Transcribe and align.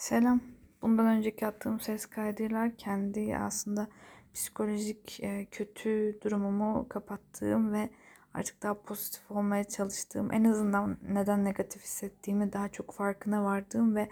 Selam. 0.00 0.40
Bundan 0.82 1.06
önceki 1.06 1.46
attığım 1.46 1.80
ses 1.80 2.06
kaydıyla 2.06 2.76
kendi 2.76 3.36
aslında 3.36 3.88
psikolojik 4.34 5.20
e, 5.22 5.46
kötü 5.50 6.18
durumumu 6.22 6.86
kapattığım 6.88 7.72
ve 7.72 7.90
artık 8.34 8.62
daha 8.62 8.82
pozitif 8.82 9.30
olmaya 9.30 9.64
çalıştığım, 9.64 10.32
en 10.32 10.44
azından 10.44 10.98
neden 11.08 11.44
negatif 11.44 11.82
hissettiğimi 11.82 12.52
daha 12.52 12.68
çok 12.68 12.94
farkına 12.94 13.44
vardığım 13.44 13.96
ve 13.96 14.08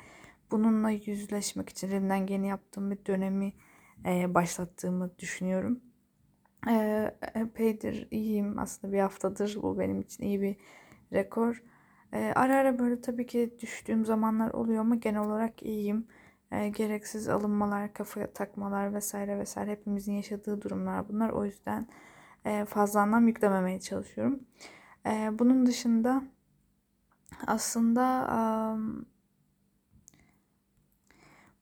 bununla 0.50 0.90
yüzleşmek 0.90 1.68
için 1.68 1.88
elimden 1.88 2.26
geleni 2.26 2.48
yaptığım 2.48 2.90
bir 2.90 3.06
dönemi 3.06 3.52
e, 4.04 4.34
başlattığımı 4.34 5.18
düşünüyorum. 5.18 5.80
E, 6.68 7.04
epeydir 7.34 8.08
iyiyim. 8.10 8.58
Aslında 8.58 8.92
bir 8.92 9.00
haftadır 9.00 9.58
bu 9.62 9.78
benim 9.78 10.00
için 10.00 10.24
iyi 10.24 10.40
bir 10.40 10.56
rekor. 11.12 11.62
E, 12.12 12.32
ara 12.36 12.56
ara 12.56 12.78
böyle 12.78 13.00
tabii 13.00 13.26
ki 13.26 13.56
düştüğüm 13.60 14.04
zamanlar 14.04 14.50
oluyor 14.50 14.80
ama 14.80 14.94
genel 14.94 15.20
olarak 15.20 15.62
iyiyim. 15.62 16.06
E, 16.52 16.68
gereksiz 16.68 17.28
alınmalar, 17.28 17.92
kafaya 17.94 18.32
takmalar 18.32 18.94
vesaire 18.94 19.38
vesaire 19.38 19.70
hepimizin 19.70 20.12
yaşadığı 20.12 20.62
durumlar 20.62 21.08
bunlar. 21.08 21.30
O 21.30 21.44
yüzden 21.44 21.88
e, 22.44 22.64
fazla 22.64 23.00
anlam 23.00 23.28
yüklememeye 23.28 23.80
çalışıyorum. 23.80 24.40
E, 25.06 25.30
bunun 25.38 25.66
dışında 25.66 26.22
aslında 27.46 28.28
um, 28.74 29.06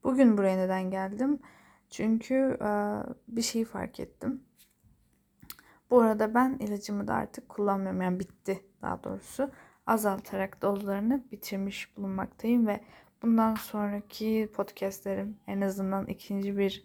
bugün 0.03 0.37
buraya 0.37 0.57
neden 0.57 0.91
geldim? 0.91 1.39
Çünkü 1.89 2.57
uh, 2.61 3.13
bir 3.27 3.41
şey 3.41 3.65
fark 3.65 3.99
ettim. 3.99 4.43
Bu 5.89 6.01
arada 6.01 6.33
ben 6.33 6.57
ilacımı 6.59 7.07
da 7.07 7.13
artık 7.13 7.49
kullanmıyorum. 7.49 8.01
Yani 8.01 8.19
bitti 8.19 8.65
daha 8.81 9.03
doğrusu 9.03 9.51
azaltarak 9.87 10.61
dozlarını 10.61 11.23
bitirmiş 11.31 11.97
bulunmaktayım 11.97 12.67
ve 12.67 12.79
bundan 13.21 13.55
sonraki 13.55 14.49
podcastlerim 14.53 15.37
en 15.47 15.61
azından 15.61 16.07
ikinci 16.07 16.57
bir 16.57 16.83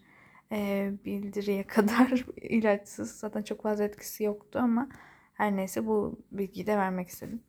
e, 0.51 0.91
bildiriye 1.05 1.63
kadar 1.67 2.25
ilaçsız. 2.37 3.19
Zaten 3.19 3.43
çok 3.43 3.63
fazla 3.63 3.83
etkisi 3.83 4.23
yoktu 4.23 4.59
ama 4.63 4.89
her 5.33 5.55
neyse 5.55 5.87
bu 5.87 6.19
bilgiyi 6.31 6.67
de 6.67 6.77
vermek 6.77 7.09
istedim. 7.09 7.43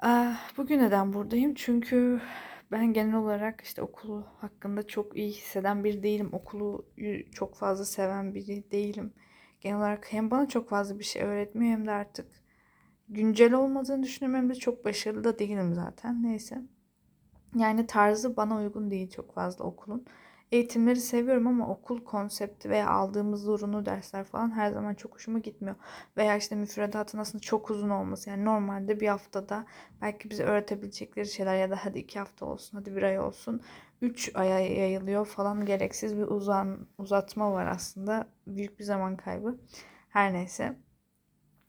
Ah, 0.00 0.56
bugün 0.56 0.78
neden 0.78 1.12
buradayım? 1.12 1.54
Çünkü 1.54 2.20
ben 2.72 2.92
genel 2.92 3.14
olarak 3.14 3.60
işte 3.60 3.82
okulu 3.82 4.26
hakkında 4.38 4.86
çok 4.86 5.16
iyi 5.16 5.32
hisseden 5.32 5.84
biri 5.84 6.02
değilim. 6.02 6.28
Okulu 6.32 6.86
çok 7.32 7.56
fazla 7.56 7.84
seven 7.84 8.34
biri 8.34 8.70
değilim. 8.70 9.12
Genel 9.60 9.78
olarak 9.78 10.12
hem 10.12 10.30
bana 10.30 10.48
çok 10.48 10.68
fazla 10.68 10.98
bir 10.98 11.04
şey 11.04 11.22
öğretmiyor 11.22 11.72
hem 11.72 11.86
de 11.86 11.90
artık 11.90 12.39
güncel 13.10 13.52
olmadığını 13.52 14.02
düşünüyorum 14.02 14.50
hem 14.50 14.58
çok 14.58 14.84
başarılı 14.84 15.24
da 15.24 15.38
değilim 15.38 15.74
zaten. 15.74 16.22
Neyse. 16.22 16.62
Yani 17.56 17.86
tarzı 17.86 18.36
bana 18.36 18.56
uygun 18.56 18.90
değil 18.90 19.10
çok 19.10 19.34
fazla 19.34 19.64
okulun. 19.64 20.04
Eğitimleri 20.52 21.00
seviyorum 21.00 21.46
ama 21.46 21.68
okul 21.68 22.04
konsepti 22.04 22.70
veya 22.70 22.90
aldığımız 22.90 23.42
zorunlu 23.42 23.86
dersler 23.86 24.24
falan 24.24 24.50
her 24.50 24.70
zaman 24.72 24.94
çok 24.94 25.14
hoşuma 25.14 25.38
gitmiyor. 25.38 25.76
Veya 26.16 26.36
işte 26.36 26.54
müfredatın 26.56 27.18
aslında 27.18 27.42
çok 27.42 27.70
uzun 27.70 27.90
olması. 27.90 28.30
Yani 28.30 28.44
normalde 28.44 29.00
bir 29.00 29.08
haftada 29.08 29.66
belki 30.02 30.30
bize 30.30 30.44
öğretebilecekleri 30.44 31.26
şeyler 31.26 31.56
ya 31.56 31.70
da 31.70 31.76
hadi 31.84 31.98
iki 31.98 32.18
hafta 32.18 32.46
olsun, 32.46 32.78
hadi 32.78 32.96
bir 32.96 33.02
ay 33.02 33.20
olsun. 33.20 33.60
Üç 34.02 34.30
aya 34.34 34.58
yayılıyor 34.60 35.26
falan 35.26 35.66
gereksiz 35.66 36.16
bir 36.16 36.22
uzan, 36.22 36.86
uzatma 36.98 37.52
var 37.52 37.66
aslında. 37.66 38.28
Büyük 38.46 38.78
bir 38.78 38.84
zaman 38.84 39.16
kaybı. 39.16 39.58
Her 40.08 40.32
neyse. 40.32 40.76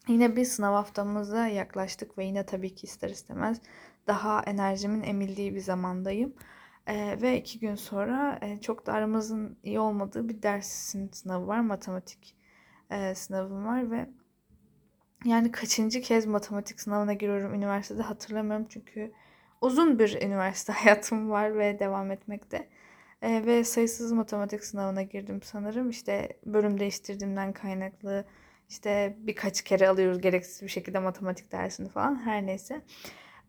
Yine 0.07 0.35
bir 0.35 0.45
sınav 0.45 0.73
haftamıza 0.73 1.47
yaklaştık 1.47 2.17
ve 2.17 2.25
yine 2.25 2.45
tabii 2.45 2.75
ki 2.75 2.87
ister 2.87 3.09
istemez 3.09 3.61
daha 4.07 4.41
enerjimin 4.41 5.03
emildiği 5.03 5.55
bir 5.55 5.59
zamandayım. 5.59 6.33
Ee, 6.87 7.17
ve 7.21 7.39
iki 7.39 7.59
gün 7.59 7.75
sonra 7.75 8.39
e, 8.41 8.61
çok 8.61 8.85
da 8.85 8.93
aramızın 8.93 9.57
iyi 9.63 9.79
olmadığı 9.79 10.29
bir 10.29 10.41
dersin 10.41 11.09
sınavı 11.13 11.47
var. 11.47 11.59
Matematik 11.59 12.35
e, 12.91 13.15
sınavım 13.15 13.65
var 13.65 13.91
ve 13.91 14.09
yani 15.25 15.51
kaçıncı 15.51 16.01
kez 16.01 16.25
matematik 16.25 16.81
sınavına 16.81 17.13
giriyorum 17.13 17.53
üniversitede 17.53 18.01
hatırlamıyorum. 18.01 18.65
Çünkü 18.69 19.13
uzun 19.61 19.99
bir 19.99 20.21
üniversite 20.21 20.73
hayatım 20.77 21.29
var 21.29 21.57
ve 21.57 21.79
devam 21.79 22.11
etmekte. 22.11 22.69
E, 23.21 23.45
ve 23.45 23.63
sayısız 23.63 24.11
matematik 24.11 24.63
sınavına 24.63 25.01
girdim 25.01 25.41
sanırım. 25.43 25.89
İşte 25.89 26.39
bölüm 26.45 26.79
değiştirdiğimden 26.79 27.53
kaynaklı 27.53 28.25
işte 28.71 29.17
birkaç 29.19 29.61
kere 29.61 29.89
alıyoruz 29.89 30.21
gereksiz 30.21 30.61
bir 30.63 30.67
şekilde 30.67 30.99
matematik 30.99 31.51
dersini 31.51 31.89
falan 31.89 32.25
her 32.25 32.45
neyse. 32.45 32.81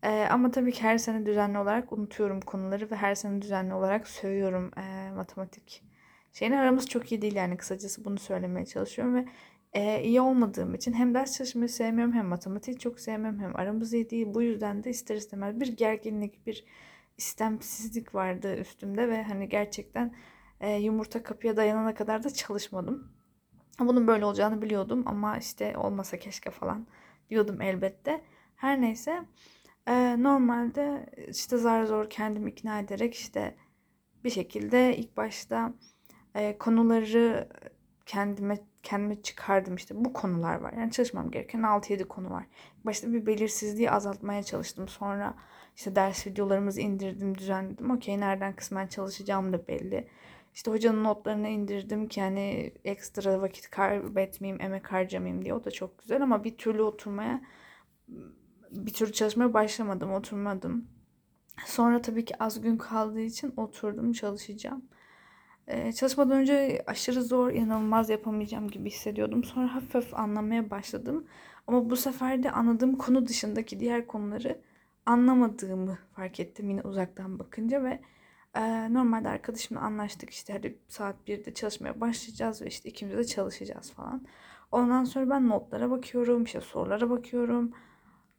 Ee, 0.03 0.27
ama 0.31 0.51
tabii 0.51 0.71
ki 0.71 0.83
her 0.83 0.97
sene 0.97 1.25
düzenli 1.25 1.57
olarak 1.57 1.93
unutuyorum 1.93 2.41
konuları 2.41 2.91
ve 2.91 2.95
her 2.95 3.15
sene 3.15 3.41
düzenli 3.41 3.73
olarak 3.73 4.07
söylüyorum 4.07 4.71
e, 4.77 5.11
matematik 5.11 5.83
şeyini. 6.33 6.59
Aramız 6.59 6.89
çok 6.89 7.11
iyi 7.11 7.21
değil 7.21 7.35
yani 7.35 7.57
kısacası 7.57 8.05
bunu 8.05 8.19
söylemeye 8.19 8.65
çalışıyorum 8.65 9.15
ve 9.15 9.25
e, 9.73 10.03
iyi 10.03 10.21
olmadığım 10.21 10.75
için 10.75 10.93
hem 10.93 11.13
ders 11.13 11.37
çalışmayı 11.37 11.69
sevmiyorum 11.69 12.13
hem 12.13 12.25
matematiği 12.25 12.79
çok 12.79 12.99
sevmiyorum 12.99 13.39
hem 13.39 13.55
aramız 13.55 13.93
iyi 13.93 14.09
değil. 14.09 14.27
Bu 14.33 14.41
yüzden 14.41 14.83
de 14.83 14.89
ister 14.89 15.15
istemez 15.15 15.59
bir 15.59 15.67
gerginlik, 15.67 16.47
bir 16.47 16.65
istemsizlik 17.17 18.15
vardı 18.15 18.55
üstümde 18.55 19.09
ve 19.09 19.23
hani 19.23 19.49
gerçekten 19.49 20.15
e, 20.61 20.75
yumurta 20.75 21.23
kapıya 21.23 21.57
dayanana 21.57 21.93
kadar 21.93 22.23
da 22.23 22.29
çalışmadım. 22.29 23.22
Bunun 23.79 24.07
böyle 24.07 24.25
olacağını 24.25 24.61
biliyordum 24.61 25.03
ama 25.05 25.37
işte 25.37 25.77
olmasa 25.77 26.19
keşke 26.19 26.51
falan 26.51 26.87
diyordum 27.29 27.61
elbette. 27.61 28.21
Her 28.55 28.81
neyse 28.81 29.23
e, 29.87 30.23
normalde 30.23 31.05
işte 31.29 31.57
zar 31.57 31.83
zor 31.83 32.09
kendimi 32.09 32.51
ikna 32.51 32.79
ederek 32.79 33.13
işte 33.15 33.55
bir 34.23 34.29
şekilde 34.29 34.97
ilk 34.97 35.17
başta 35.17 35.73
e, 36.35 36.57
konuları 36.57 37.49
kendime 38.05 38.57
kendime 38.83 39.21
çıkardım 39.21 39.75
işte 39.75 40.05
bu 40.05 40.13
konular 40.13 40.55
var. 40.55 40.73
Yani 40.73 40.91
çalışmam 40.91 41.31
gereken 41.31 41.59
6-7 41.59 42.03
konu 42.03 42.29
var. 42.29 42.45
Başta 42.85 43.13
bir 43.13 43.25
belirsizliği 43.25 43.91
azaltmaya 43.91 44.43
çalıştım. 44.43 44.87
Sonra 44.87 45.33
işte 45.75 45.95
ders 45.95 46.27
videolarımızı 46.27 46.81
indirdim, 46.81 47.37
düzenledim. 47.37 47.91
Okey 47.91 48.19
nereden 48.19 48.55
kısmen 48.55 48.87
çalışacağım 48.87 49.53
da 49.53 49.67
belli. 49.67 50.07
İşte 50.53 50.71
hocanın 50.71 51.03
notlarını 51.03 51.47
indirdim 51.47 52.07
ki 52.07 52.21
hani 52.21 52.73
ekstra 52.83 53.41
vakit 53.41 53.69
kaybetmeyeyim, 53.69 54.61
emek 54.61 54.91
harcamayayım 54.91 55.45
diye. 55.45 55.53
O 55.53 55.63
da 55.63 55.71
çok 55.71 55.99
güzel 55.99 56.23
ama 56.23 56.43
bir 56.43 56.57
türlü 56.57 56.81
oturmaya, 56.81 57.41
bir 58.71 58.93
türlü 58.93 59.13
çalışmaya 59.13 59.53
başlamadım, 59.53 60.13
oturmadım. 60.13 60.87
Sonra 61.65 62.01
tabii 62.01 62.25
ki 62.25 62.43
az 62.43 62.61
gün 62.61 62.77
kaldığı 62.77 63.21
için 63.21 63.53
oturdum, 63.57 64.11
çalışacağım. 64.11 64.85
Ee, 65.67 65.93
çalışmadan 65.93 66.37
önce 66.37 66.83
aşırı 66.87 67.23
zor, 67.23 67.51
inanılmaz 67.51 68.09
yapamayacağım 68.09 68.67
gibi 68.69 68.89
hissediyordum. 68.89 69.43
Sonra 69.43 69.75
hafif 69.75 69.95
hafif 69.95 70.13
anlamaya 70.13 70.69
başladım. 70.69 71.27
Ama 71.67 71.89
bu 71.89 71.95
sefer 71.95 72.43
de 72.43 72.51
anladığım 72.51 72.95
konu 72.95 73.27
dışındaki 73.27 73.79
diğer 73.79 74.07
konuları 74.07 74.61
anlamadığımı 75.05 75.97
fark 76.15 76.39
ettim 76.39 76.69
yine 76.69 76.81
uzaktan 76.81 77.39
bakınca 77.39 77.83
ve 77.83 77.99
normalde 78.93 79.29
arkadaşımla 79.29 79.81
anlaştık 79.81 80.29
işte 80.29 80.53
hadi 80.53 80.79
saat 80.87 81.15
1'de 81.27 81.53
çalışmaya 81.53 82.01
başlayacağız 82.01 82.61
ve 82.61 82.65
işte 82.67 82.89
ikimiz 82.89 83.17
de 83.17 83.23
çalışacağız 83.23 83.91
falan. 83.91 84.27
Ondan 84.71 85.03
sonra 85.03 85.29
ben 85.29 85.49
notlara 85.49 85.91
bakıyorum, 85.91 86.43
işte 86.43 86.61
sorulara 86.61 87.09
bakıyorum. 87.09 87.71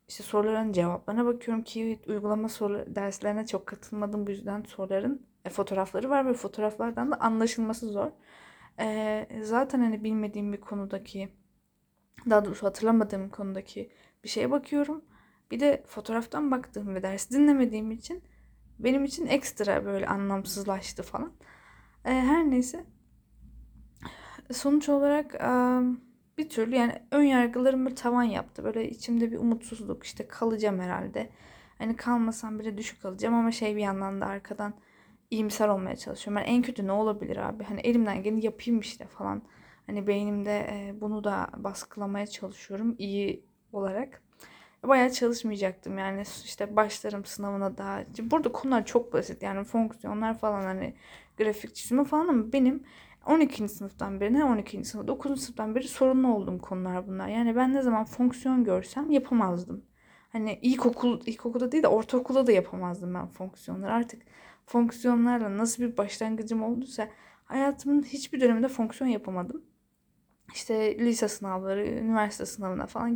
İşte 0.08 0.22
soruların 0.22 0.72
cevaplarına 0.72 1.24
bakıyorum 1.26 1.64
ki 1.64 2.00
uygulama 2.08 2.48
soru 2.48 2.84
derslerine 2.88 3.46
çok 3.46 3.66
katılmadım 3.66 4.26
bu 4.26 4.30
yüzden 4.30 4.62
soruların 4.62 5.26
e, 5.44 5.50
fotoğrafları 5.50 6.10
var 6.10 6.26
ve 6.26 6.34
fotoğraflardan 6.34 7.10
da 7.10 7.20
anlaşılması 7.20 7.86
zor. 7.86 8.10
E, 8.80 9.26
zaten 9.42 9.80
hani 9.80 10.04
bilmediğim 10.04 10.52
bir 10.52 10.60
konudaki 10.60 11.28
daha 12.30 12.44
doğrusu 12.44 12.66
hatırlamadığım 12.66 13.28
konudaki 13.28 13.90
bir 14.24 14.28
şeye 14.28 14.50
bakıyorum. 14.50 15.04
Bir 15.50 15.60
de 15.60 15.84
fotoğraftan 15.86 16.50
baktığım 16.50 16.94
ve 16.94 17.02
ders 17.02 17.30
dinlemediğim 17.30 17.90
için 17.90 18.22
benim 18.78 19.04
için 19.04 19.26
ekstra 19.26 19.84
böyle 19.84 20.06
anlamsızlaştı 20.06 21.02
falan. 21.02 21.32
E, 22.04 22.10
her 22.10 22.50
neyse. 22.50 22.84
Sonuç 24.52 24.88
olarak 24.88 25.34
e, 25.34 25.48
bir 26.38 26.48
türlü 26.48 26.76
yani 26.76 27.02
ön 27.10 27.22
yargılarım 27.22 27.86
bir 27.86 27.96
tavan 27.96 28.22
yaptı. 28.22 28.64
Böyle 28.64 28.90
içimde 28.90 29.32
bir 29.32 29.38
umutsuzluk 29.38 30.04
işte 30.04 30.28
kalacağım 30.28 30.80
herhalde. 30.80 31.30
Hani 31.78 31.96
kalmasam 31.96 32.58
bile 32.58 32.78
düşük 32.78 33.02
kalacağım 33.02 33.34
ama 33.34 33.52
şey 33.52 33.76
bir 33.76 33.80
yandan 33.80 34.20
da 34.20 34.26
arkadan 34.26 34.74
iyimser 35.30 35.68
olmaya 35.68 35.96
çalışıyorum. 35.96 36.42
Yani 36.42 36.56
en 36.56 36.62
kötü 36.62 36.86
ne 36.86 36.92
olabilir 36.92 37.36
abi? 37.36 37.64
Hani 37.64 37.80
elimden 37.80 38.22
geleni 38.22 38.44
yapayım 38.44 38.80
işte 38.80 39.06
falan. 39.06 39.42
Hani 39.86 40.06
beynimde 40.06 40.94
bunu 41.00 41.24
da 41.24 41.50
baskılamaya 41.56 42.26
çalışıyorum 42.26 42.94
iyi 42.98 43.44
olarak 43.72 44.22
bayağı 44.88 45.10
çalışmayacaktım 45.10 45.98
yani 45.98 46.22
işte 46.44 46.76
başlarım 46.76 47.24
sınavına 47.24 47.78
daha. 47.78 48.04
Burada 48.18 48.52
konular 48.52 48.86
çok 48.86 49.12
basit 49.12 49.42
yani 49.42 49.64
fonksiyonlar 49.64 50.38
falan 50.38 50.62
hani 50.62 50.94
grafik 51.38 51.74
çizimi 51.74 52.04
falan 52.04 52.28
ama 52.28 52.52
benim 52.52 52.84
12. 53.26 53.68
sınıftan 53.68 54.20
beri 54.20 54.34
ne 54.34 54.44
12. 54.44 54.84
sınıf 54.84 55.08
9. 55.08 55.42
sınıftan 55.42 55.74
beri 55.74 55.88
sorunlu 55.88 56.34
olduğum 56.34 56.58
konular 56.58 57.06
bunlar. 57.06 57.28
Yani 57.28 57.56
ben 57.56 57.74
ne 57.74 57.82
zaman 57.82 58.04
fonksiyon 58.04 58.64
görsem 58.64 59.10
yapamazdım. 59.10 59.84
Hani 60.32 60.58
ilkokul, 60.62 61.20
ilkokulda 61.26 61.72
değil 61.72 61.82
de 61.82 61.88
ortaokulda 61.88 62.46
da 62.46 62.52
yapamazdım 62.52 63.14
ben 63.14 63.26
fonksiyonları. 63.26 63.92
Artık 63.92 64.22
fonksiyonlarla 64.66 65.58
nasıl 65.58 65.82
bir 65.82 65.96
başlangıcım 65.96 66.62
olduysa 66.62 67.08
hayatımın 67.44 68.02
hiçbir 68.02 68.40
döneminde 68.40 68.68
fonksiyon 68.68 69.10
yapamadım. 69.10 69.64
İşte 70.54 70.98
lise 70.98 71.28
sınavları, 71.28 71.86
üniversite 71.88 72.46
sınavına 72.46 72.86
falan. 72.86 73.08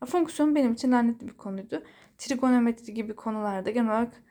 Ya 0.00 0.06
fonksiyon 0.06 0.54
benim 0.54 0.72
için 0.72 0.92
lanetli 0.92 1.28
bir 1.28 1.34
konuydu. 1.36 1.82
Trigonometri 2.18 2.94
gibi 2.94 3.14
konularda 3.16 3.70
genel 3.70 3.88
olarak 3.90 4.22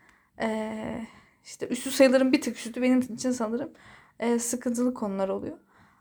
eee, 0.41 1.07
işte 1.45 1.67
üstü 1.67 1.91
sayıların 1.91 2.31
bir 2.31 2.41
tık 2.41 2.57
üstü 2.57 2.81
benim 2.81 2.99
için 2.99 3.31
sanırım 3.31 3.73
eee, 4.21 4.39
sıkıntılı 4.39 4.93
konular 4.93 5.29
oluyor. 5.29 5.57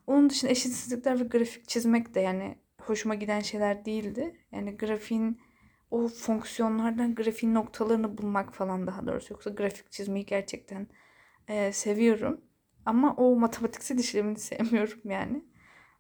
Onun 0.07 0.31
dışında 0.31 0.51
eşitsizlikler 0.53 1.21
ve 1.21 1.25
grafik 1.25 1.69
çizmek 1.69 2.15
de 2.15 2.21
yani 2.21 2.59
hoşuma 2.83 3.15
giden 3.15 3.41
şeyler 3.41 3.85
değildi. 3.85 4.37
Yani 4.53 4.77
grafiğin 4.77 5.41
o 5.91 6.09
fonksiyonlardan 6.09 7.15
grafiğin 7.15 7.55
noktalarını 7.55 8.19
bulmak 8.19 8.55
falan 8.55 8.87
daha 8.87 9.07
doğrusu. 9.07 9.33
Yoksa 9.35 9.51
grafik 9.51 9.93
çizmeyi 9.93 10.27
gerçekten 10.27 10.87
eee, 11.49 11.73
seviyorum. 11.73 12.41
Ama 12.87 13.15
o 13.17 13.37
matematiksel 13.37 13.99
işlemini 13.99 14.39
sevmiyorum 14.41 15.01
yani. 15.05 15.45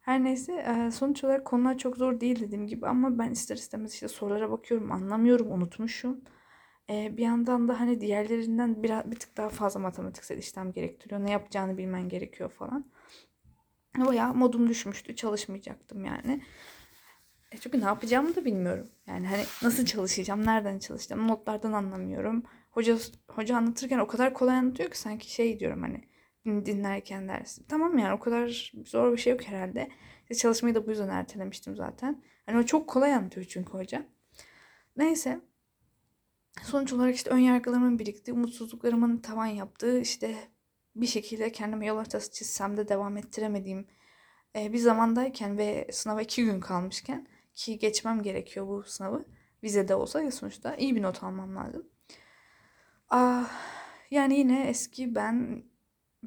Her 0.06 0.25
neyse 0.25 0.64
sonuç 0.93 1.25
olarak 1.25 1.44
konular 1.44 1.79
çok 1.79 1.97
zor 1.97 2.20
değil 2.20 2.41
dediğim 2.41 2.67
gibi 2.67 2.87
ama 2.87 3.19
ben 3.19 3.31
ister 3.31 3.56
istemez 3.56 3.94
işte 3.94 4.08
sorulara 4.08 4.50
bakıyorum 4.50 4.93
anlamıyorum 4.93 5.53
unutmuşum. 5.53 6.20
Bir 6.88 7.23
yandan 7.23 7.69
da 7.69 7.81
hani 7.81 8.00
diğerlerinden 8.00 8.82
biraz 8.82 9.11
bir 9.11 9.17
tık 9.17 9.37
daha 9.37 9.49
fazla 9.49 9.81
matematiksel 9.81 10.38
işlem 10.38 10.73
gerektiriyor. 10.73 11.25
Ne 11.25 11.31
yapacağını 11.31 11.79
bilmen 11.79 12.08
gerekiyor 12.08 12.50
falan. 12.50 12.87
Bayağı 13.99 14.35
modum 14.35 14.69
düşmüştü. 14.69 15.17
Çalışmayacaktım 15.17 16.05
yani. 16.05 16.43
E 17.52 17.59
çünkü 17.59 17.81
ne 17.81 17.85
yapacağımı 17.85 18.37
da 18.37 18.44
bilmiyorum. 18.44 18.88
Yani 19.06 19.26
hani 19.26 19.44
nasıl 19.62 19.85
çalışacağım, 19.85 20.47
nereden 20.47 20.79
çalışacağım, 20.79 21.29
notlardan 21.29 21.73
anlamıyorum. 21.73 22.43
Hoca 22.70 22.99
hoca 23.31 23.56
anlatırken 23.56 23.99
o 23.99 24.06
kadar 24.06 24.35
kolay 24.35 24.56
anlatıyor 24.56 24.91
ki 24.91 24.99
sanki 24.99 25.32
şey 25.32 25.61
diyorum 25.61 25.82
hani 25.82 26.05
dinlerken 26.47 27.29
dersi. 27.29 27.67
Tamam 27.67 27.99
yani 27.99 28.15
o 28.15 28.19
kadar 28.21 28.73
zor 28.85 29.13
bir 29.13 29.19
şey 29.19 29.33
yok 29.33 29.43
herhalde. 29.43 29.89
İşte 30.23 30.35
çalışmayı 30.35 30.75
da 30.75 30.87
bu 30.87 30.91
yüzden 30.91 31.09
ertelemiştim 31.09 31.77
zaten. 31.77 32.23
Hani 32.47 32.59
o 32.59 32.63
çok 32.63 32.89
kolay 32.89 33.15
anlatıyor 33.15 33.47
çünkü 33.47 33.73
hoca. 33.73 34.07
Neyse. 34.97 35.41
Sonuç 36.63 36.93
olarak 36.93 37.15
işte 37.15 37.31
ön 37.31 37.39
yargılarımın 37.39 37.99
birikti, 37.99 38.33
umutsuzluklarımın 38.33 39.19
tavan 39.19 39.47
yaptığı, 39.47 40.01
işte 40.01 40.37
bir 40.97 41.07
şekilde 41.07 41.53
kendime 41.53 41.87
yol 41.87 41.97
haritası 41.97 42.33
çizsem 42.33 42.77
de 42.77 42.89
devam 42.89 43.17
ettiremediğim 43.17 43.87
e, 44.57 44.73
bir 44.73 44.79
zamandayken 44.79 45.59
ve 45.59 45.89
sınava 45.93 46.23
iki 46.23 46.45
gün 46.45 46.61
kalmışken 46.61 47.27
ki 47.55 47.79
geçmem 47.79 48.23
gerekiyor 48.23 48.67
bu 48.69 48.83
sınavı. 48.83 49.25
Vizede 49.63 49.95
olsa 49.95 50.23
ya 50.23 50.31
sonuçta 50.31 50.77
iyi 50.77 50.97
bir 50.97 51.03
not 51.03 51.23
almam 51.23 51.57
lazım. 51.57 51.87
Ah, 53.09 53.51
yani 54.11 54.39
yine 54.39 54.69
eski 54.69 55.15
ben 55.15 55.65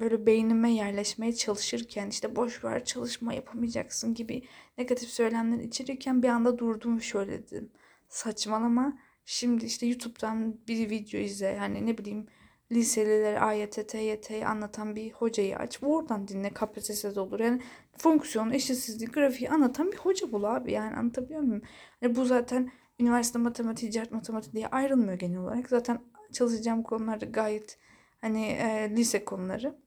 böyle 0.00 0.26
beynime 0.26 0.70
yerleşmeye 0.70 1.32
çalışırken 1.34 2.08
işte 2.08 2.36
boş 2.36 2.64
ver 2.64 2.84
çalışma 2.84 3.34
yapamayacaksın 3.34 4.14
gibi 4.14 4.42
negatif 4.78 5.08
söylemler 5.08 5.64
içerirken 5.64 6.22
bir 6.22 6.28
anda 6.28 6.58
durdum 6.58 7.02
şöyle 7.02 7.32
dedim. 7.32 7.70
Saçmalama. 8.08 8.98
Şimdi 9.24 9.64
işte 9.64 9.86
YouTube'dan 9.86 10.58
bir 10.68 10.90
video 10.90 11.20
izle. 11.20 11.46
Yani 11.46 11.86
ne 11.86 11.98
bileyim 11.98 12.26
liseliler 12.72 13.42
AYT, 13.42 13.88
TYT'yi 13.88 14.46
anlatan 14.46 14.96
bir 14.96 15.12
hocayı 15.12 15.56
aç. 15.56 15.78
Oradan 15.82 16.28
dinle 16.28 16.50
KPSS'de 16.50 17.20
olur. 17.20 17.40
Yani 17.40 17.62
fonksiyon, 17.96 18.50
eşitsizlik, 18.50 19.14
grafiği 19.14 19.50
anlatan 19.50 19.92
bir 19.92 19.96
hoca 19.96 20.32
bul 20.32 20.44
abi. 20.44 20.72
Yani 20.72 20.96
anlatabiliyor 20.96 21.40
muyum? 21.40 21.62
Yani 22.02 22.16
bu 22.16 22.24
zaten 22.24 22.70
üniversite 23.00 23.38
matematiği, 23.38 23.90
ticaret 23.90 24.12
matematiği 24.12 24.52
diye 24.52 24.68
ayrılmıyor 24.68 25.18
genel 25.18 25.38
olarak. 25.38 25.68
Zaten 25.68 26.00
çalışacağım 26.32 26.82
konular 26.82 27.18
gayet 27.18 27.78
hani 28.20 28.46
e, 28.46 28.90
lise 28.96 29.24
konuları. 29.24 29.78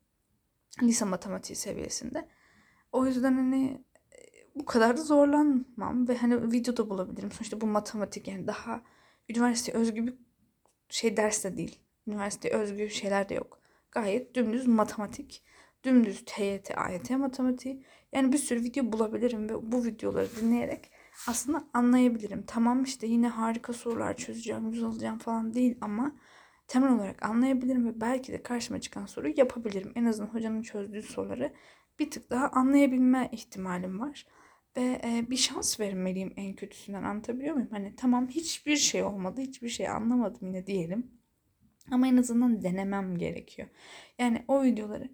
Lise 0.82 1.06
matematiği 1.06 1.58
seviyesinde. 1.58 2.28
O 2.92 3.06
yüzden 3.06 3.34
hani 3.34 3.84
e, 4.12 4.20
bu 4.56 4.66
kadar 4.66 4.98
da 4.98 5.02
zorlanmam 5.02 6.08
ve 6.08 6.18
hani 6.18 6.52
videoda 6.52 6.90
bulabilirim. 6.90 7.32
Sonuçta 7.32 7.62
bu 7.62 7.68
matematik 7.68 8.28
yani 8.28 8.48
daha 8.48 8.82
üniversite 9.30 9.72
özgü 9.72 10.08
bir 10.08 10.14
şey 10.90 11.18
ders 11.18 11.44
de 11.44 11.58
değil. 11.58 11.80
Üniversite 12.08 12.50
özgü 12.50 12.90
şeyler 12.90 13.30
de 13.30 13.34
yok. 13.34 13.60
Gayet 13.92 14.36
dümdüz 14.36 14.68
matematik. 14.68 15.44
Dümdüz 15.84 16.26
TYT, 16.26 16.78
AYT 16.78 17.10
matematiği. 17.10 17.84
Yani 18.12 18.32
bir 18.32 18.38
sürü 18.38 18.64
video 18.64 18.92
bulabilirim 18.92 19.50
ve 19.50 19.72
bu 19.72 19.86
videoları 19.86 20.28
dinleyerek 20.42 20.92
aslında 21.28 21.64
anlayabilirim. 21.74 22.44
Tamam 22.48 22.84
işte 22.84 23.08
yine 23.08 23.28
harika 23.28 23.74
sorular 23.74 24.18
çözeceğim, 24.18 24.72
yüz 24.72 24.84
alacağım 24.84 25.18
falan 25.18 25.54
değil 25.54 25.78
ama 25.82 26.16
temel 26.68 26.94
olarak 26.94 27.26
anlayabilirim 27.26 27.88
ve 27.88 28.02
belki 28.02 28.32
de 28.34 28.44
karşıma 28.44 28.82
çıkan 28.82 29.06
soruyu 29.06 29.34
yapabilirim. 29.38 29.92
En 29.96 30.06
azından 30.06 30.30
hocanın 30.30 30.62
çözdüğü 30.62 31.02
soruları 31.02 31.54
bir 32.00 32.12
tık 32.12 32.30
daha 32.30 32.50
anlayabilme 32.50 33.30
ihtimalim 33.32 34.00
var. 34.00 34.26
Ve 34.78 35.02
e, 35.04 35.26
bir 35.30 35.38
şans 35.38 35.80
vermeliyim 35.80 36.34
en 36.36 36.56
kötüsünden 36.56 37.04
anlatabiliyor 37.04 37.54
muyum? 37.56 37.70
Hani 37.72 37.96
tamam 37.96 38.28
hiçbir 38.28 38.78
şey 38.78 39.04
olmadı, 39.04 39.42
hiçbir 39.42 39.70
şey 39.70 39.90
anlamadım 39.90 40.48
yine 40.48 40.68
diyelim. 40.68 41.12
Ama 41.92 42.08
en 42.08 42.18
azından 42.18 42.64
denemem 42.64 43.18
gerekiyor. 43.18 43.68
Yani 44.20 44.46
o 44.48 44.64
videoları 44.64 45.10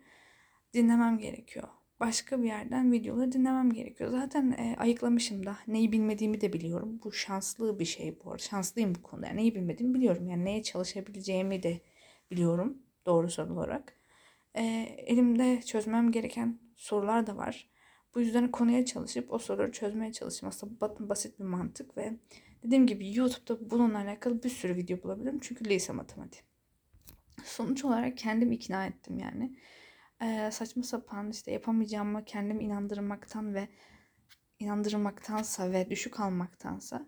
dinlemem 0.73 1.17
gerekiyor. 1.17 1.67
Başka 1.99 2.41
bir 2.41 2.47
yerden 2.47 2.91
videoları 2.91 3.31
dinlemem 3.31 3.73
gerekiyor. 3.73 4.11
Zaten 4.11 4.51
e, 4.51 4.75
ayıklamışım 4.77 5.45
da. 5.45 5.57
Neyi 5.67 5.91
bilmediğimi 5.91 6.41
de 6.41 6.53
biliyorum. 6.53 6.99
Bu 7.03 7.11
şanslı 7.11 7.79
bir 7.79 7.85
şey 7.85 8.19
bu 8.23 8.31
arada. 8.31 8.43
Şanslıyım 8.43 8.95
bu 8.95 9.03
konuda. 9.03 9.27
Yani 9.27 9.37
neyi 9.37 9.55
bilmediğimi 9.55 9.93
biliyorum. 9.93 10.29
Yani 10.29 10.45
neye 10.45 10.63
çalışabileceğimi 10.63 11.63
de 11.63 11.81
biliyorum. 12.31 12.77
Doğrusal 13.05 13.49
olarak. 13.49 13.93
E, 14.55 14.63
elimde 14.97 15.61
çözmem 15.61 16.11
gereken 16.11 16.59
sorular 16.75 17.27
da 17.27 17.37
var. 17.37 17.69
Bu 18.15 18.19
yüzden 18.19 18.51
konuya 18.51 18.85
çalışıp 18.85 19.33
o 19.33 19.39
soruları 19.39 19.71
çözmeye 19.71 20.11
çalıştım. 20.13 20.49
Aslında 20.49 21.09
basit 21.09 21.39
bir 21.39 21.45
mantık 21.45 21.97
ve 21.97 22.13
dediğim 22.63 22.87
gibi 22.87 23.15
YouTube'da 23.17 23.71
bununla 23.71 23.97
alakalı 23.97 24.43
bir 24.43 24.49
sürü 24.49 24.75
video 24.75 25.03
bulabilirim. 25.03 25.39
Çünkü 25.41 25.65
lise 25.65 25.93
matematiği. 25.93 26.43
Sonuç 27.43 27.85
olarak 27.85 28.17
kendim 28.17 28.51
ikna 28.51 28.85
ettim 28.85 29.19
yani. 29.19 29.55
Saçma 30.51 30.83
sapan 30.83 31.29
işte 31.29 31.51
yapamayacağımı 31.51 32.25
kendimi 32.25 32.63
inandırmaktan 32.63 33.53
ve 33.53 33.69
inandırmaktansa 34.59 35.71
ve 35.71 35.89
düşük 35.89 36.19
almaktansa 36.19 37.05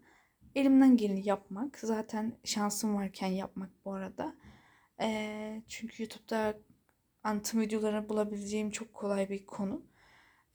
elimden 0.56 0.98
geleni 0.98 1.28
yapmak. 1.28 1.80
Zaten 1.80 2.40
şansım 2.44 2.96
varken 2.96 3.28
yapmak 3.28 3.70
bu 3.86 3.94
arada. 3.94 4.36
Ee, 5.02 5.64
çünkü 5.68 6.04
YouTube'da 6.04 6.60
anlatım 7.24 7.62
videoları 7.62 8.10
bulabileceğim 8.10 8.72
çok 8.72 8.94
kolay 8.94 9.30
bir 9.30 9.46
konu. 9.46 9.86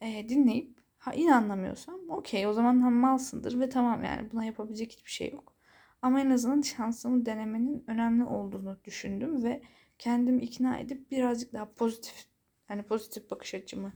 Ee, 0.01 0.29
dinleyip 0.29 0.77
ha 0.97 1.13
yine 1.13 1.75
okey 2.09 2.47
o 2.47 2.53
zaman 2.53 2.81
ha, 2.81 2.89
malsındır 2.89 3.59
ve 3.59 3.69
tamam 3.69 4.03
yani 4.03 4.31
buna 4.31 4.45
yapabilecek 4.45 4.91
hiçbir 4.91 5.11
şey 5.11 5.31
yok. 5.31 5.53
Ama 6.01 6.21
en 6.21 6.29
azından 6.29 6.61
şansımı 6.61 7.25
denemenin 7.25 7.83
önemli 7.87 8.23
olduğunu 8.23 8.79
düşündüm 8.83 9.43
ve 9.43 9.61
kendimi 9.99 10.43
ikna 10.43 10.79
edip 10.79 11.11
birazcık 11.11 11.53
daha 11.53 11.73
pozitif 11.73 12.25
yani 12.69 12.83
pozitif 12.83 13.31
bakış 13.31 13.53
açımı 13.55 13.93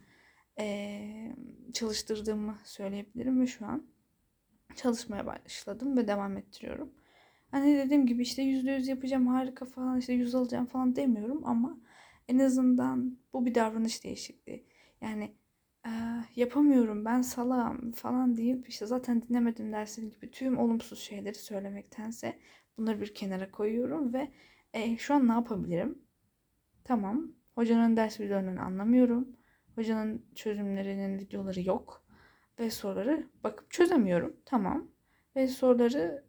eee, 0.60 1.36
çalıştırdığımı 1.74 2.60
söyleyebilirim 2.66 3.42
ve 3.42 3.48
şu 3.48 3.66
an 3.66 3.88
çalışmaya 4.76 5.26
başladım 5.26 5.98
ve 5.98 6.08
devam 6.08 6.38
ettiriyorum. 6.38 6.92
Hani 7.52 7.78
dediğim 7.78 8.06
gibi 8.06 8.22
işte 8.24 8.42
yüzde 8.42 8.72
yüz 8.72 8.88
yapacağım 8.88 9.28
harika 9.28 9.66
falan 9.66 10.00
işte 10.00 10.14
yüz 10.14 10.36
alacağım 10.36 10.66
falan 10.66 10.96
demiyorum 10.96 11.42
ama 11.46 11.78
en 12.28 12.40
azından 12.40 13.18
bu 13.34 13.46
bir 13.46 13.56
davranış 13.56 14.04
değişikliği. 14.04 14.66
Yani 15.02 15.36
eee, 15.86 15.92
yapamıyorum 16.36 17.06
ben 17.06 17.22
salağım 17.22 17.92
falan 17.92 18.38
deyip 18.38 18.70
işte 18.70 18.86
zaten 18.86 19.22
dinlemedim 19.22 19.72
dersleri 19.74 20.10
gibi 20.10 20.32
tüm 20.32 20.58
olumsuz 20.60 21.00
şeyleri 21.00 21.36
söylemektense 21.36 22.40
bunları 22.78 23.02
bir 23.02 23.14
kenara 23.14 23.52
koyuyorum 23.52 24.14
ve 24.14 24.32
e, 24.74 24.98
şu 24.98 25.14
an 25.14 25.28
ne 25.28 25.32
yapabilirim? 25.32 26.00
Tamam. 26.86 27.34
Hocanın 27.56 27.98
ders 27.98 28.20
videolarını 28.20 28.62
anlamıyorum. 28.62 29.28
Hocanın 29.76 30.26
çözümlerinin 30.36 31.20
videoları 31.20 31.62
yok. 31.62 32.06
Ve 32.60 32.70
soruları 32.70 33.28
bakıp 33.44 33.72
çözemiyorum. 33.72 34.36
Tamam. 34.46 34.88
Ve 35.36 35.48
soruları 35.48 36.26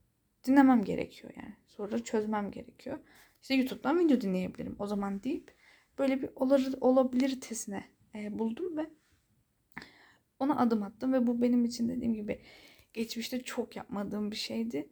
dinlemem 0.47 0.85
gerekiyor 0.85 1.33
yani. 1.37 1.55
Soruları 1.67 2.05
çözmem 2.05 2.51
gerekiyor. 2.51 2.99
İşte 3.43 3.55
YouTube'dan 3.55 3.99
video 3.99 4.21
dinleyebilirim. 4.21 4.77
O 4.79 4.87
zaman 4.87 5.23
deyip 5.23 5.55
böyle 5.99 6.23
bir 6.23 6.31
olabilir, 6.35 6.75
olabiliritesine 6.81 7.85
e, 8.15 8.39
buldum 8.39 8.77
ve 8.77 8.87
ona 10.39 10.59
adım 10.59 10.83
attım 10.83 11.13
ve 11.13 11.27
bu 11.27 11.43
benim 11.43 11.65
için 11.65 11.89
dediğim 11.89 12.15
gibi 12.15 12.41
geçmişte 12.93 13.43
çok 13.43 13.77
yapmadığım 13.77 14.31
bir 14.31 14.37
şeydi. 14.37 14.89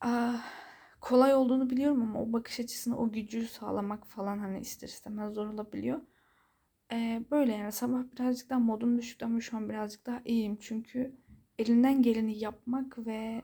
Ah, 0.00 0.65
kolay 1.06 1.34
olduğunu 1.34 1.70
biliyorum 1.70 2.02
ama 2.02 2.22
o 2.22 2.32
bakış 2.32 2.60
açısını, 2.60 2.98
o 2.98 3.12
gücü 3.12 3.46
sağlamak 3.46 4.06
falan 4.06 4.38
hani 4.38 4.60
ister 4.60 4.88
istemez 4.88 5.34
zor 5.34 5.46
olabiliyor. 5.46 6.00
Ee, 6.92 7.22
böyle 7.30 7.52
yani 7.52 7.72
sabah 7.72 8.02
birazcık 8.14 8.50
daha 8.50 8.58
modum 8.58 8.98
düşüktü 8.98 9.24
ama 9.24 9.40
şu 9.40 9.56
an 9.56 9.68
birazcık 9.68 10.06
daha 10.06 10.22
iyiyim. 10.24 10.58
Çünkü 10.60 11.16
elinden 11.58 12.02
geleni 12.02 12.38
yapmak 12.38 13.06
ve 13.06 13.42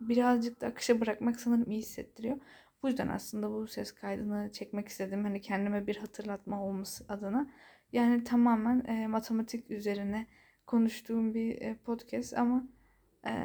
birazcık 0.00 0.60
da 0.60 0.66
akışa 0.66 1.00
bırakmak 1.00 1.40
sanırım 1.40 1.70
iyi 1.70 1.78
hissettiriyor. 1.78 2.36
Bu 2.82 2.88
yüzden 2.88 3.08
aslında 3.08 3.52
bu 3.52 3.66
ses 3.68 3.92
kaydını 3.92 4.52
çekmek 4.52 4.88
istedim. 4.88 5.24
Hani 5.24 5.40
kendime 5.40 5.86
bir 5.86 5.96
hatırlatma 5.96 6.64
olması 6.64 7.04
adına. 7.08 7.50
Yani 7.92 8.24
tamamen 8.24 8.84
e, 8.84 9.06
matematik 9.06 9.70
üzerine 9.70 10.26
konuştuğum 10.66 11.34
bir 11.34 11.62
e, 11.62 11.76
podcast 11.84 12.38
ama 12.38 12.68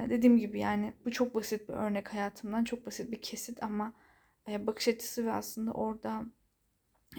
dediğim 0.09 0.37
gibi 0.37 0.59
yani 0.59 0.93
bu 1.05 1.11
çok 1.11 1.35
basit 1.35 1.69
bir 1.69 1.73
örnek 1.73 2.13
hayatımdan. 2.13 2.63
Çok 2.63 2.85
basit 2.85 3.11
bir 3.11 3.21
kesit 3.21 3.63
ama 3.63 3.93
bakış 4.47 4.87
açısı 4.87 5.25
ve 5.25 5.31
aslında 5.31 5.71
orada 5.71 6.25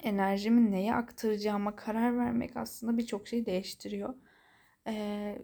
enerjimi 0.03 0.71
neye 0.71 0.95
aktaracağıma 0.95 1.77
karar 1.77 2.19
vermek 2.19 2.57
aslında 2.57 2.99
birçok 2.99 3.29
şeyi 3.29 3.47
değiştiriyor. 3.47 4.15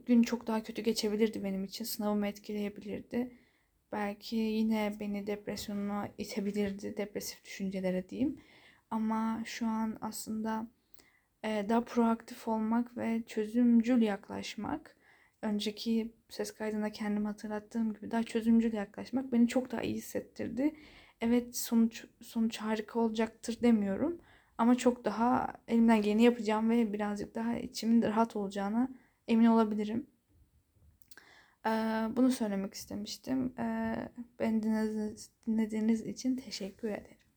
Gün 0.06 0.22
çok 0.22 0.46
daha 0.46 0.62
kötü 0.62 0.82
geçebilirdi 0.82 1.44
benim 1.44 1.64
için. 1.64 1.84
Sınavımı 1.84 2.26
etkileyebilirdi. 2.26 3.32
Belki 3.92 4.36
yine 4.36 4.96
beni 5.00 5.26
depresyonuna 5.26 6.08
itebilirdi. 6.18 6.96
Depresif 6.96 7.44
düşüncelere 7.44 8.08
diyeyim. 8.08 8.40
Ama 8.90 9.42
şu 9.44 9.66
an 9.66 9.98
aslında 10.00 10.66
daha 11.44 11.84
proaktif 11.84 12.48
olmak 12.48 12.96
ve 12.96 13.22
çözümcül 13.26 14.02
yaklaşmak 14.02 14.96
önceki 15.42 16.12
ses 16.28 16.50
kaydında 16.54 16.92
kendimi 16.92 17.26
hatırlattığım 17.26 17.94
gibi 17.94 18.10
daha 18.10 18.22
çözümcül 18.22 18.72
yaklaşmak 18.72 19.32
beni 19.32 19.48
çok 19.48 19.70
daha 19.70 19.82
iyi 19.82 19.94
hissettirdi. 19.94 20.74
Evet 21.20 21.56
sonuç 21.56 22.04
sonuç 22.22 22.58
harika 22.58 23.00
olacaktır 23.00 23.58
demiyorum 23.62 24.20
ama 24.58 24.74
çok 24.74 25.04
daha 25.04 25.52
elimden 25.68 26.02
geleni 26.02 26.22
yapacağım 26.22 26.70
ve 26.70 26.92
birazcık 26.92 27.34
daha 27.34 27.58
içimin 27.58 28.02
rahat 28.02 28.36
olacağına 28.36 28.88
emin 29.28 29.46
olabilirim. 29.46 30.06
Ee, 31.66 31.70
bunu 32.16 32.30
söylemek 32.30 32.74
istemiştim. 32.74 33.54
Ee, 33.58 33.94
beni 34.40 34.62
dinlediğiniz 35.46 36.06
için 36.06 36.36
teşekkür 36.36 36.88
ederim. 36.88 37.17